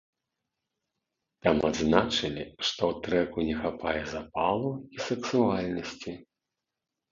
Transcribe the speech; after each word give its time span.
Там 1.47 1.55
адзначылі, 1.69 2.43
што 2.71 2.89
трэку 3.09 3.47
не 3.51 3.55
хапае 3.61 4.01
запалу 4.17 4.73
і 4.99 5.09
сэксуальнасці. 5.11 6.19